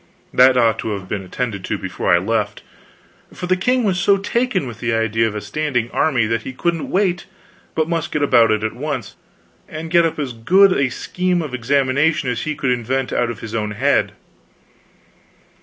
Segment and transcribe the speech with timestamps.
[0.33, 2.63] That ought to have been attended to before I left;
[3.31, 6.53] for the king was so taken with the idea of a standing army that he
[6.53, 7.27] couldn't wait
[7.75, 9.15] but must get about it at once,
[9.69, 13.41] and get up as good a scheme of examination as he could invent out of
[13.41, 14.13] his own head.